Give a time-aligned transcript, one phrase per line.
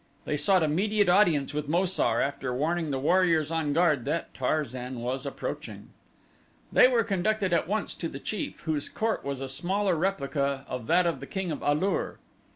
[0.25, 4.99] They sought immediate audience with Mo sar, after warning the warriors on guard that Tarzan
[5.01, 5.89] was approaching.
[6.71, 10.87] They were conducted at once to the chief, whose court was a smaller replica of
[10.87, 12.17] that of the king of A lur.